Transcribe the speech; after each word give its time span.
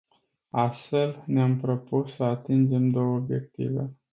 Astfel, 0.53 1.23
ne-am 1.25 1.59
propus 1.59 2.13
să 2.15 2.23
atingem 2.23 2.89
două 2.89 3.15
obiective. 3.15 3.97